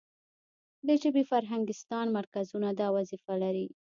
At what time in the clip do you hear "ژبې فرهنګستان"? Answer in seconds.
1.01-2.05